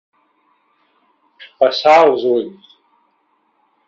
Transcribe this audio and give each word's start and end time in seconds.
Passar 1.63 1.93
els 2.07 2.25
ulls. 2.31 2.73